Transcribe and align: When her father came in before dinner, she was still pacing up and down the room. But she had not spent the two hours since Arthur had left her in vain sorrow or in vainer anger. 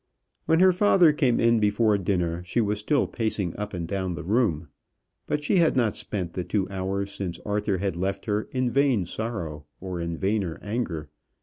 When 0.47 0.61
her 0.61 0.71
father 0.71 1.13
came 1.13 1.39
in 1.39 1.59
before 1.59 1.95
dinner, 1.99 2.41
she 2.43 2.59
was 2.59 2.79
still 2.79 3.05
pacing 3.05 3.55
up 3.55 3.71
and 3.71 3.87
down 3.87 4.15
the 4.15 4.23
room. 4.23 4.69
But 5.27 5.43
she 5.43 5.57
had 5.57 5.75
not 5.77 5.95
spent 5.95 6.33
the 6.33 6.43
two 6.43 6.67
hours 6.71 7.11
since 7.11 7.37
Arthur 7.45 7.77
had 7.77 7.95
left 7.95 8.25
her 8.25 8.47
in 8.51 8.71
vain 8.71 9.05
sorrow 9.05 9.67
or 9.79 10.01
in 10.01 10.17
vainer 10.17 10.57
anger. 10.63 11.11